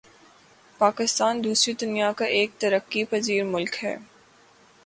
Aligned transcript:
پاکستان 0.79 1.41
دوسری 1.43 1.73
دنیا 1.73 2.11
کا 2.11 2.25
ایک 2.27 2.51
ترقی 2.59 3.03
پزیر 3.05 3.43
ملک 3.45 3.83
ہے 3.83 3.95